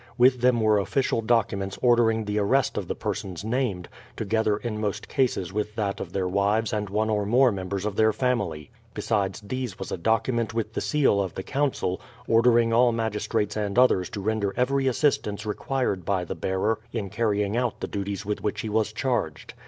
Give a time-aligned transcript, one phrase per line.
[0.17, 5.07] With them were official documents ordering the arrest of the persons named, together in most
[5.07, 8.71] cases with that of their wives and one or more members of their family.
[8.95, 13.77] Besides these was a document with the seal of the Council, ordering all magistrates and
[13.77, 18.41] others to render every assistance required by the bearer in carrying out the duties with
[18.41, 19.53] which he was charged.